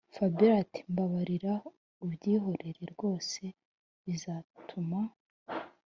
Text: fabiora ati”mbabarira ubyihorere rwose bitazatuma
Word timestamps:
fabiora 0.15 0.55
ati”mbabarira 0.65 1.53
ubyihorere 2.03 2.81
rwose 2.93 3.41
bitazatuma 4.03 4.99